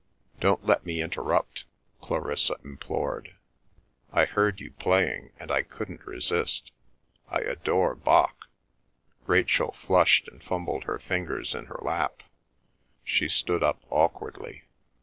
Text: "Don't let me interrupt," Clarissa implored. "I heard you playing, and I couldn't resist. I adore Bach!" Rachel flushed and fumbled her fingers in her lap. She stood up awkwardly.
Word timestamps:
"Don't 0.39 0.65
let 0.65 0.83
me 0.83 0.99
interrupt," 0.99 1.65
Clarissa 2.01 2.55
implored. 2.63 3.35
"I 4.11 4.25
heard 4.25 4.59
you 4.59 4.71
playing, 4.71 5.31
and 5.39 5.51
I 5.51 5.61
couldn't 5.61 6.07
resist. 6.07 6.71
I 7.29 7.41
adore 7.41 7.93
Bach!" 7.93 8.47
Rachel 9.27 9.73
flushed 9.73 10.27
and 10.27 10.43
fumbled 10.43 10.85
her 10.85 10.97
fingers 10.97 11.53
in 11.53 11.65
her 11.67 11.77
lap. 11.83 12.23
She 13.03 13.27
stood 13.29 13.61
up 13.61 13.83
awkwardly. 13.91 14.63